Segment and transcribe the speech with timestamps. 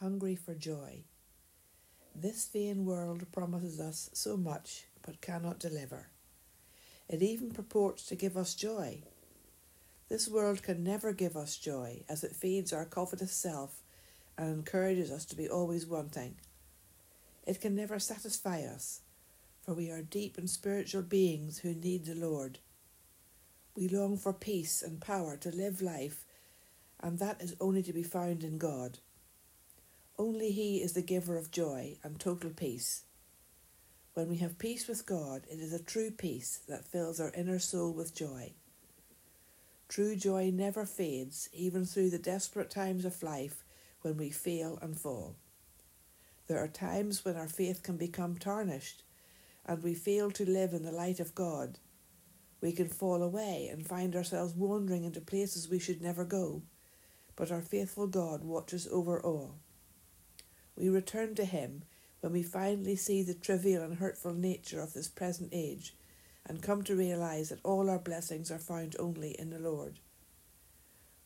[0.00, 1.04] hungry for joy.
[2.14, 6.08] This vain world promises us so much but cannot deliver.
[7.06, 9.02] It even purports to give us joy.
[10.08, 13.82] This world can never give us joy as it feeds our covetous self
[14.38, 16.36] and encourages us to be always wanting.
[17.46, 19.02] It can never satisfy us,
[19.62, 22.58] for we are deep and spiritual beings who need the Lord.
[23.76, 26.24] We long for peace and power to live life,
[27.00, 28.98] and that is only to be found in God.
[30.20, 33.04] Only He is the giver of joy and total peace.
[34.12, 37.58] When we have peace with God, it is a true peace that fills our inner
[37.58, 38.52] soul with joy.
[39.88, 43.64] True joy never fades, even through the desperate times of life
[44.02, 45.36] when we fail and fall.
[46.48, 49.04] There are times when our faith can become tarnished
[49.64, 51.78] and we fail to live in the light of God.
[52.60, 56.60] We can fall away and find ourselves wandering into places we should never go,
[57.36, 59.54] but our faithful God watches over all.
[60.76, 61.82] We return to Him
[62.20, 65.94] when we finally see the trivial and hurtful nature of this present age
[66.46, 70.00] and come to realize that all our blessings are found only in the Lord.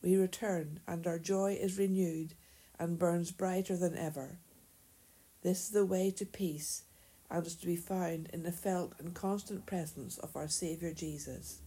[0.01, 2.33] We return and our joy is renewed
[2.79, 4.37] and burns brighter than ever.
[5.41, 6.83] This is the way to peace
[7.29, 11.59] and is to be found in the felt and constant presence of our Saviour Jesus.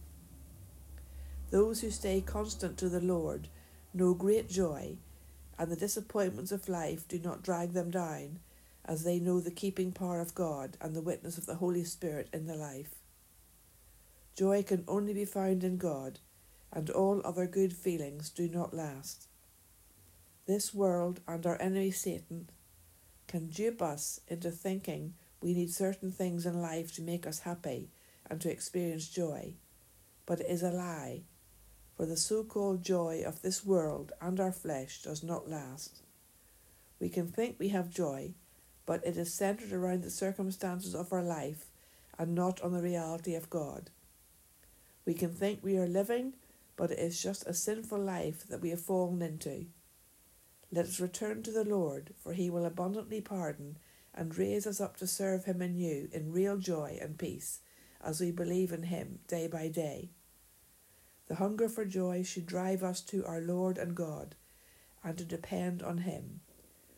[1.51, 3.49] Those who stay constant to the Lord
[3.93, 4.97] know great joy,
[5.59, 8.39] and the disappointments of life do not drag them down,
[8.85, 12.29] as they know the keeping power of God and the witness of the Holy Spirit
[12.33, 12.95] in their life.
[14.35, 16.19] Joy can only be found in God,
[16.71, 19.27] and all other good feelings do not last.
[20.47, 22.49] This world and our enemy Satan
[23.27, 27.89] can dupe us into thinking we need certain things in life to make us happy
[28.29, 29.55] and to experience joy.
[30.25, 31.23] But it is a lie,
[31.99, 35.99] for the so called joy of this world and our flesh does not last.
[36.97, 38.35] We can think we have joy,
[38.85, 41.65] but it is centered around the circumstances of our life
[42.17, 43.89] and not on the reality of God.
[45.05, 46.35] We can think we are living,
[46.77, 49.65] but it is just a sinful life that we have fallen into.
[50.71, 53.77] Let us return to the Lord, for he will abundantly pardon
[54.15, 57.59] and raise us up to serve him anew in real joy and peace
[58.01, 60.11] as we believe in him day by day.
[61.29, 64.35] The hunger for joy should drive us to our Lord and God
[65.03, 66.41] and to depend on him,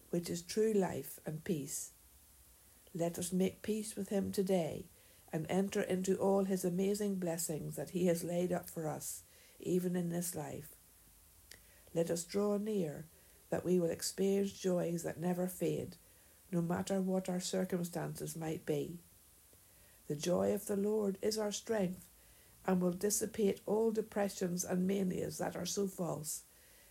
[0.10, 1.92] which is true life and peace.
[2.96, 4.86] Let us make peace with him today
[5.34, 9.24] and enter into all his amazing blessings that he has laid up for us,
[9.60, 10.76] even in this life.
[11.94, 13.08] Let us draw near
[13.50, 15.98] that we will experience joys that never fade
[16.54, 19.00] no matter what our circumstances might be.
[20.08, 22.06] The joy of the Lord is our strength
[22.66, 26.44] and will dissipate all depressions and manias that are so false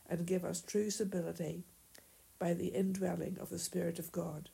[0.09, 1.65] and give us true stability
[2.39, 4.51] by the indwelling of the Spirit of God.